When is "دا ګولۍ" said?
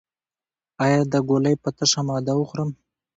1.11-1.55